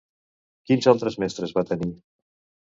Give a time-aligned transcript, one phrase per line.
[0.69, 1.91] Quins altres mestres va tenir?